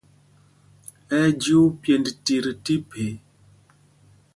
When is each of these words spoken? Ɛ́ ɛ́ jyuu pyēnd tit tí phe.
Ɛ́ 1.17 1.21
ɛ́ 1.27 1.35
jyuu 1.41 1.67
pyēnd 1.81 2.05
tit 2.25 2.45
tí 2.65 2.75
phe. 2.89 3.05